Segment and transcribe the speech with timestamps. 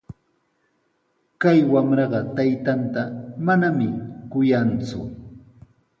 [1.41, 3.01] Kay wamraqa taytanta
[3.45, 3.87] manami
[4.31, 5.01] kuyanku.